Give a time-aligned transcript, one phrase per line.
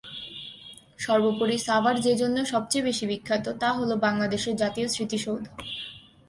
[0.99, 5.43] সর্বোপরি, সাভার যে জন্য সবচেয়ে বেশি বিখ্যাত তা হলো বাংলাদেশের জাতীয় স্মৃতিসৌধ।